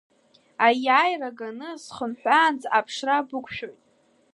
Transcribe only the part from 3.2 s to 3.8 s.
бықәшәоит.